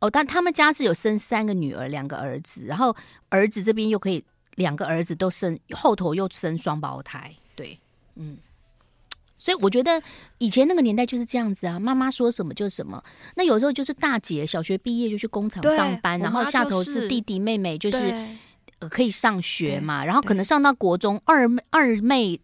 [0.00, 2.92] 哦，但他们家是有生三个女儿，两个儿子，然后
[3.28, 4.24] 儿子这边又可以
[4.56, 7.78] 两个儿子都生，后头又生双胞胎，对，
[8.16, 8.36] 嗯，
[9.38, 10.02] 所以我觉得
[10.38, 13.02] 以前那个年代就是这样子啊，妈妈说什么就什么。
[13.36, 18.36] 那有时候就是大姐小学毕业就去工厂上班，然后下头是弟弟妹妹，就是
[18.90, 22.40] 可以上学嘛，然后可能上到国中，二二妹。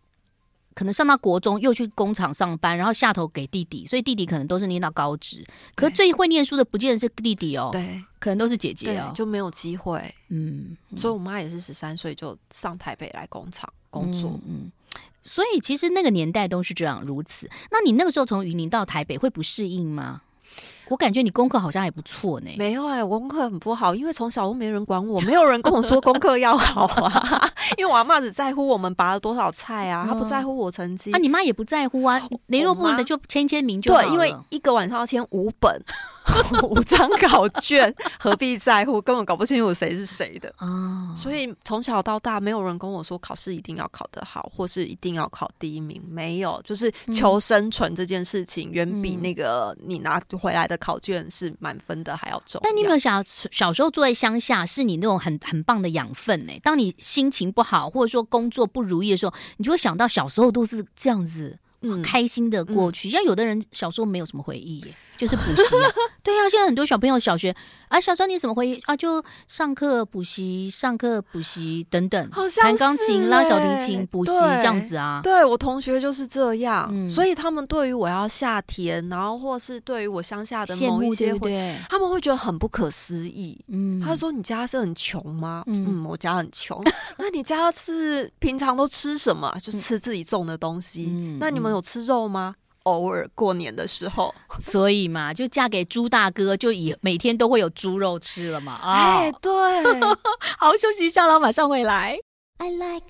[0.79, 5.45] 可能上到国中又去工厂上班，然后下头给弟弟，所以弟弟可能都是念到高职。
[5.75, 10.14] 可是最会念书的不见得是弟弟哦，对，可能都是姐姐哦，就没有机会。
[10.29, 14.38] 嗯，所以我妈也是十三岁就上台北来工厂工作。
[14.47, 14.71] 嗯，
[15.25, 17.51] 所以其实那个年代都是这样如此。
[17.73, 20.23] 那你那个时候从云林到台北会不适应吗？
[20.88, 22.51] 我感觉你功课好像还不错呢。
[22.57, 27.51] 没有哎、欸，我功课很不好，因为从小都没人管我，没有人跟我说功课要好啊。
[27.77, 31.12] 因为我阿嬷只在乎我们拔了多少菜啊，她、嗯、不在乎我成绩。
[31.12, 34.07] 啊，你妈也不在乎啊，联络部的就签签名就好了。
[34.07, 35.85] 对，因为一个晚上要签五本。
[36.62, 39.01] 五张考卷，何必在乎？
[39.01, 41.14] 根本搞不清楚谁是谁的啊！
[41.16, 45.98] 所以从小到大，没有人跟我说考试一定要考得好，或是一定要考第一名。
[46.07, 52.61] 没有，就是求生存这件事情，远、嗯、比那个你拿回来的考卷是满分的还要重要。
[52.62, 56.53] 但你有没有想，小时候住在乡下，是你那种很很棒的养分呢？
[56.62, 63.11] 当你心情不好，或者说工作不如意的时候，你就会想到小时候都是这样子，嗯，开心的过去。
[63.11, 64.95] 像有的人小时候没有什么回忆耶。
[65.18, 65.90] 就是补习啊，
[66.22, 67.54] 对呀、啊，现在很多小朋友小学
[67.88, 68.96] 啊，小时候你怎么回忆啊？
[68.96, 75.20] 就上课补习，上课补习等等，好像弹钢琴、拉小提琴、补习这样子啊。
[75.22, 83.59] 对，我同学就是这样，嗯、所以他们对于我要下田，然后或是对于我乡下的某一些会，对对他们会觉得很不可思议。
[83.66, 86.81] 嗯，他说：“你家是很穷吗？”嗯，嗯，我家很穷。
[87.18, 89.52] 那你家是平常都吃什么？
[89.61, 91.09] 就吃自己种的东西。
[91.11, 92.54] 嗯、那你们有吃肉吗？
[92.85, 98.79] 偶尔过年的时候，所以嘛，就嫁给猪大哥，就以每天都会有猪肉吃了嘛。
[98.83, 99.53] 哎，对，
[100.59, 102.19] 好，休息一下了，马上回来。
[102.59, 103.07] I like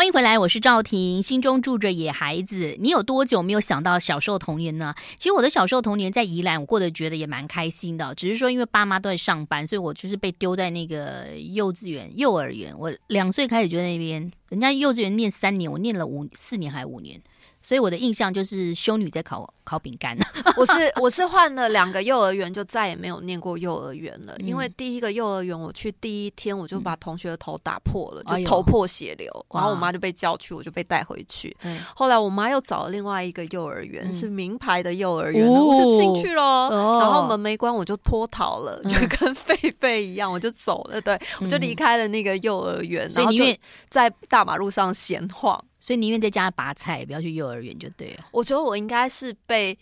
[0.00, 1.22] 欢迎回来，我是赵婷。
[1.22, 4.94] 心中住着野孩子，你有多久没有想到小时候童年呢？
[5.18, 8.14] 其实我的小时候童年在宜兰，我过得觉得也蛮开心的。
[8.14, 12.74] 只是说，因为爸妈都在上班，所以我就是被丢在那个幼稚园、幼儿园。
[12.78, 17.20] 我两岁开始就在那边，人家幼稚园念三年，我念了五四年还是五年。
[17.60, 20.18] 所以我的印象就是修女在考烤饼干。
[20.58, 24.34] 我是我是换了两个幼儿园，就再也没有念过幼儿园了。
[24.40, 29.30] 嗯、因为第一个幼儿园我去第一天，我就把同学的头打破了，嗯、就头破血流。
[29.50, 31.56] 哎、然后我妈就被叫去，我就被带回去。
[31.62, 36.42] 嗯、后来我妈又找了另外一个幼儿园，嗯、是名牌的幼儿园，哦、我就进去了。
[36.42, 41.00] 哦、然后门没关，我就脱逃了，就跟 狒狒一样，我就走了。
[41.00, 43.44] 对，我就离开了那个幼儿园，嗯、然后就
[43.88, 45.64] 在大马路上闲晃。
[45.82, 48.26] 所以宁愿在家拔菜，不要去幼儿园就对了。
[48.32, 49.78] 我觉得我应该是被被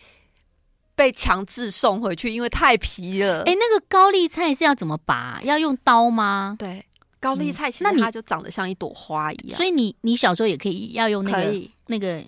[0.94, 3.42] 被强制送回去，因为太皮了。
[3.42, 5.38] 哎、欸，那个高丽菜是要怎么拔？
[5.44, 6.56] 要用刀吗？
[6.58, 6.84] 对，
[7.20, 9.56] 高丽菜其实它就长得像一朵花一样。
[9.56, 11.54] 嗯、所以你你小时候也可以要用那个
[11.86, 12.20] 那个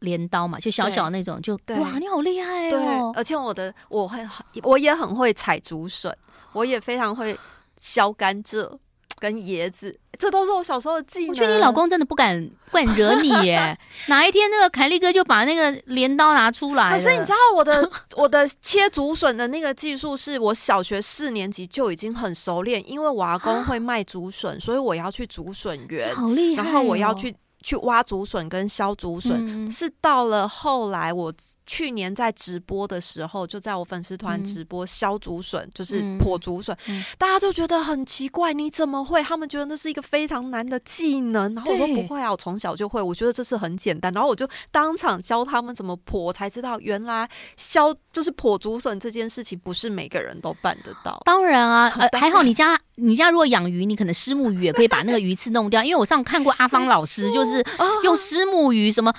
[0.00, 1.40] 镰刀嘛，就小小的那种。
[1.40, 2.70] 就哇，你好厉害哦！
[2.70, 4.28] 对，而且我的我很
[4.64, 6.12] 我也很会采竹笋，
[6.52, 7.38] 我也非常会
[7.76, 8.78] 削甘蔗。
[9.18, 11.28] 跟椰子，这都是我小时候的技能。
[11.28, 13.78] 我觉得你老公真的不敢不敢惹你 耶！
[14.06, 16.90] 哪一天那个凯利哥就把那个镰刀拿出来。
[16.90, 26.64] 可是你知道我的 我的切竹笋的那个技术，是我小学四年级就已经很熟练，因为我阿公会卖竹笋，所以我要去竹笋园，好厉害哦！
[26.64, 27.34] 然后我要去。
[27.60, 31.30] 去挖竹笋跟削竹笋，嗯，是到了后来，我
[31.68, 39.22] 去年在直播的时候，就在我粉丝团直播削竹笋，嗯，就是破竹笋，嗯，大家都觉得很奇怪，你怎么会？
[39.22, 41.54] 他们觉得那是一个非常难的技能。
[41.54, 44.10] 然后我说不会啊，我从小就会，我觉得这是很简单。
[44.14, 47.28] 然后我就当场教他们怎么剖，才知道原来
[47.58, 51.20] 削就是破竹笋这件事情不是每个人都办得到。
[51.26, 55.84] 当然啊，呃，还好你家你家如果养鱼，你可能虱目鱼也可以把那个鱼刺弄掉。
[55.84, 57.48] 因为我上看过阿芳老师就是。
[57.58, 57.64] 是
[58.04, 59.12] 用虱目鱼什么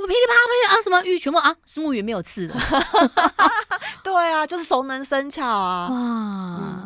[0.00, 2.54] 什么噼里啪啦啊，什么玉全部啊，是木鱼没有刺的。
[4.02, 6.79] 对啊，就是熟能生巧啊。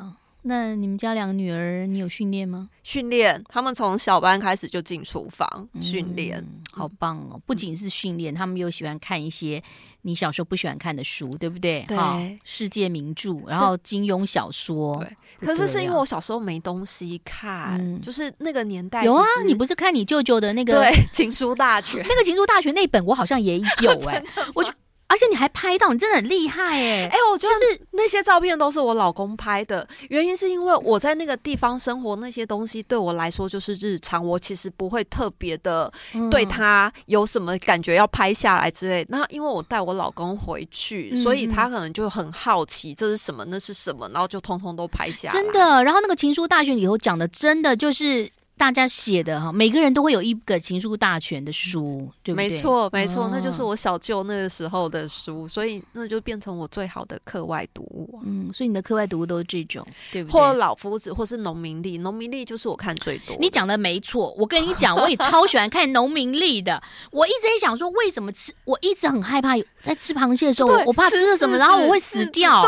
[0.46, 2.68] 那你们家两个女儿，你有训练吗？
[2.82, 7.40] 训练，他们从小班开始就进厨房训练，嗯，好棒哦！
[7.46, 9.62] 不仅是训练，他们又喜欢看一些
[10.02, 11.82] 你小时候不喜欢看的书，对不对？
[11.88, 15.02] 对，哦、世界名著，然后金庸小说。
[15.40, 19.24] 对，可是是因为我小时候没东西看，嗯、就是那个年代有啊。
[19.46, 22.04] 你不是看你舅舅的那个对《情书大全》？
[22.06, 24.70] 那个《情书大全》那本我好像也有 哎、欸，我就。
[25.14, 27.06] 而且你还拍到，你真的很厉害哎！
[27.06, 35.88] 哎，我觉得是那些照片都是我老公拍的，原因是因为我在那个地方生活，那些东西对我来说就是日常，我其实不会特别的
[36.32, 39.06] 对他有什么感觉要拍下来之类。
[39.08, 45.32] 那因为我带我老公回去，所以他可能就很好奇这是什么，那是什么，然后就通通都拍下来。
[45.32, 48.28] 真的，然后那个情书大学里头讲的，真的就是。
[48.56, 52.48] 大家写的哈，每个人都会有一个情书大全的书，对不对？
[52.48, 58.20] 没错，没错，那就是我小舅那个时候的书，所以那就变成我最好的课外读物。
[58.24, 60.40] 嗯，所以你的课外读物都是这种，对不对？
[60.40, 63.36] 或老夫子，或是农民历，农民历就是我看最多。
[63.40, 66.80] 你讲的没错，我跟你讲，我也超喜欢看农民历的。
[67.10, 68.52] 我一直在想说，为什么吃？
[68.64, 72.62] 我一直很害怕在吃螃蟹的时候，我怕吃了什么，然后我会死掉。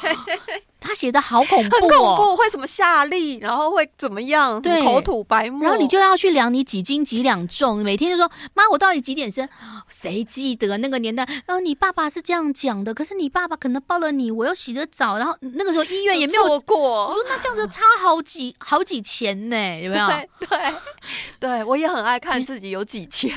[0.00, 0.62] 对。
[0.82, 4.60] 他写的好恐怖，哦，很恐怖，会什么下痢，然后会怎么样？
[4.60, 9.48] 对，口吐白沫，然后你就要去量你几斤几两重，每天就说妈，我到底几点生？
[9.88, 11.24] 谁记得那个年代？
[11.46, 17.06] 然后你爸爸是这样讲的，可是你爸爸可能抱了你，我又洗着澡，然后那个时候医院也没有做过。
[17.06, 20.06] 我说那这样子差好几好几钱呢，有没有？
[20.08, 20.74] 对对，
[21.38, 23.32] 对，我也很爱看自己有几钱。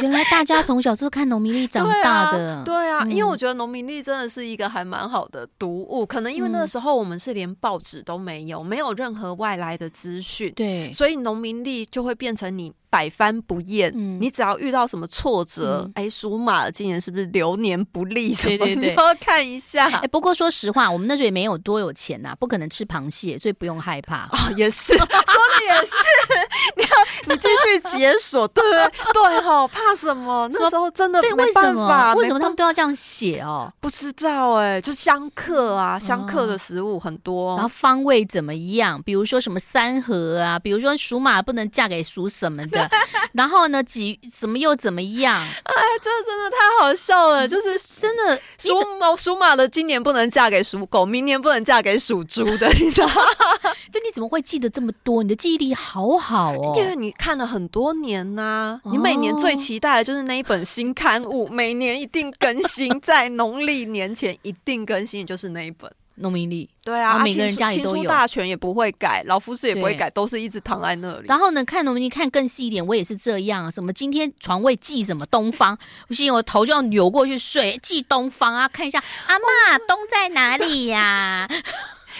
[0.00, 6.77] 原来大家从小是看农民历长大的， 对啊，对啊，嗯，因为我觉得农民历真的是一个还蛮好的读物，可能因为那个时候。
[6.78, 12.72] 时候我们是连报纸都没有，没有任何外来的资讯，对，所以农民历就会变成你。
[12.90, 18.56] 百翻不厌，嗯，你只要遇到什么挫折，哎、嗯，属马的今年是不是流年不利什么？
[18.64, 19.84] 对对对， 你要看一下。
[19.98, 24.24] 哎，不过说实话，我们那时候也没有多有钱呐，不可能吃螃蟹，所以不用害怕。
[24.32, 25.92] 哦，也是， 说的也是。
[26.76, 28.64] 你要你继续解锁，对
[29.12, 30.48] 对哈，怕什么？
[30.50, 32.14] 那时候真的没办法。
[32.14, 33.70] 为什么他们都要这样写哦？
[33.80, 39.02] 不知道哎，就相克啊，相克的食物很多，然后方位怎么样？
[39.02, 42.88] 比如说什么三合啊，比如说属马不能嫁给属什么的。
[43.32, 43.82] 然后呢？
[43.82, 45.40] 几什么又怎么样？
[45.40, 47.48] 哎，这真的太好笑了！
[47.48, 53.08] 就是真的属马属马的，今年不能嫁给属狗，明年不能嫁给属猪的， 你知道？
[53.90, 55.22] 这你怎么会记得这么多？
[55.22, 56.74] 你的记忆力好好哦！
[56.76, 65.90] 因为你看了很多年呐、啊，你每年最期待的就是那一本新刊物，哦、每年一定更新，在农历年前一定更新，就是那一本。
[66.20, 68.04] 农民历，对啊，每个人家里都有。
[68.04, 71.26] 大权也不会改，老夫子也不会改，都是一直躺在那里。
[71.26, 73.70] 然后呢，看农民历看更细一点，我也是这样。
[73.70, 75.78] 什么今天床位记什么东方，
[76.08, 81.48] 不行，我头就要扭过去睡，记东方啊，看一下阿妈 东在哪里呀、啊？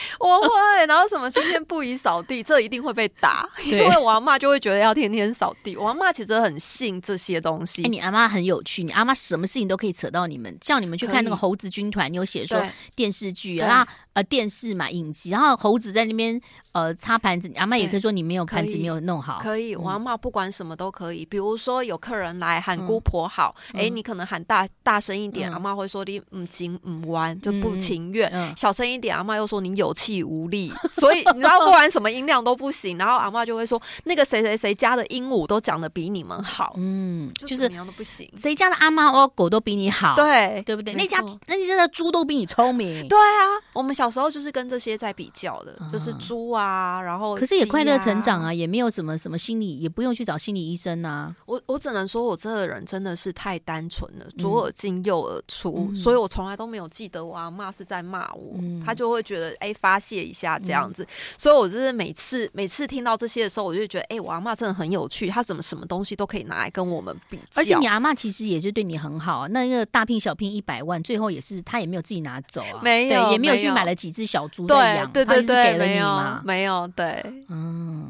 [0.20, 5.76] 我会，然后什么今天不宜扫地， 这一定会被打，因为我阿嬷就会觉得要天天扫地。
[5.76, 7.82] 我阿嬷其实很信这些东西。
[7.84, 12.62] 哎，你阿妈很有趣，你阿妈什么事情都可以扯到你们，叫你们去看那个猴子军团，你有写说
[12.94, 13.86] 电视剧啊。
[14.18, 16.40] 呃电视嘛影集，然后猴子在那边
[16.72, 19.38] 呃擦盘子，阿妈也可以说你没有盘子没有弄好。
[19.40, 40.94] 可以，我阿妈不管什么都可以，比如说有客人来喊姑婆好，哎，你可能喊大大声一点，阿妈会说你唔情唔弯就不情愿，小声一点，阿妈又说你有气无力， 所以你知道不管什么音量都不行，然后阿妈就会说那个谁谁谁家的鹦鹉都讲的比你们好，嗯，就是怎么样都不行，谁家的阿妈哦狗都比你好，对对不对？
[40.94, 51.34] 那家那你家的猪都比你聪明，对啊，我们小时候就是跟这些在比较的，就是猪啊，然后可是也快乐成长啊，也没有什么什么心理，也不用去找心理医生呐。
[51.46, 58.54] 我我只能说我这个人真的是太单纯了，左耳进右耳出，所以我从来都没有记得我阿妈是在骂我，
[58.84, 61.06] 他就会觉得哎发泄一下这样子，
[61.36, 78.08] 所以我就是每次每次听到这些的时候，我就觉得哎我阿妈真的很有趣，她怎么什么东西都可以拿来跟我们比较，而且你阿妈其实也是对你很好啊，那个大聘小聘一百万，最后也是她也没有自己拿走啊，没有，也没有去买了几只小猪在养，对对对，给了你嘛，没有，对，嗯，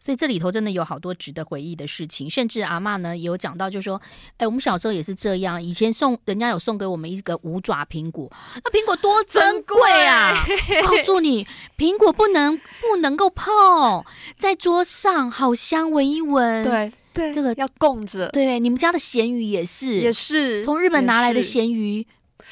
[0.00, 4.00] 所以这里头真的有好多值得回忆的事情，甚至阿妈呢也有讲到，就是说，
[4.38, 8.28] 哎，我们小时候也是这样，以前送人家有送给我们一个五爪苹果，
[8.64, 10.44] 那苹果多珍贵啊！
[10.82, 11.46] 告诉你，
[11.78, 14.04] 苹果不能不能够碰，
[14.36, 18.28] 在桌上好香，闻一闻，对对，这个要供着。
[18.30, 22.04] 对，你们家的咸鱼也是，也是从日本拿来的咸鱼。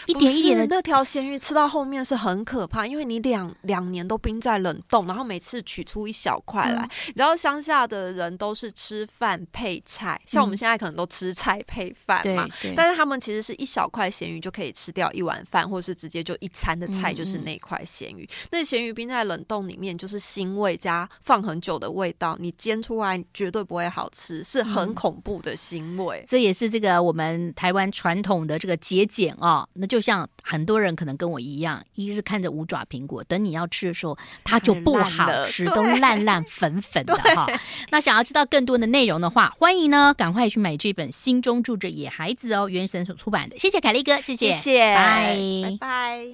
[0.06, 6.82] 一点一点的，那条咸鱼吃到后面是很可怕，因为你两两年都冰在冷冻，然后每次取出一小块来。
[6.82, 18.28] 嗯、你知道乡下的人都是吃饭配菜，像我们现在可能都吃菜配饭嘛，嗯、但是他们其实是一小块咸鱼就可以吃掉一碗饭，或是直接就一餐的菜就是那块咸鱼。
[18.52, 26.20] 那咸鱼冰在冷冻里面就是腥味加放很久的味道，你煎出来绝对不会好吃，是很恐怖的腥味。
[26.20, 29.87] 嗯、这也是这个我们台湾传统的这个节俭啊，那。
[29.88, 37.46] 就像很多人可能跟我一样，一是看着五爪苹果，等你要吃的时候，它就不好吃，都烂烂粉粉的哈。
[37.90, 43.56] 那想要知道更多的内容的话，欢迎呢赶快去买这本《心中住着野孩子》哦，原神所出版的。
[43.56, 45.70] 谢谢凯丽哥，谢谢，谢谢，拜拜。
[45.70, 46.28] 拜拜。